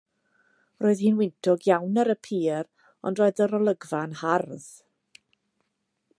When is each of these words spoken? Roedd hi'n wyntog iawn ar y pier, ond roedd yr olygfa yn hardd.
Roedd 0.85 1.03
hi'n 1.07 1.19
wyntog 1.19 1.67
iawn 1.71 2.01
ar 2.05 2.11
y 2.13 2.17
pier, 2.29 2.65
ond 3.11 3.23
roedd 3.23 3.45
yr 3.47 3.57
olygfa 3.59 4.01
yn 4.09 4.19
hardd. 4.25 4.69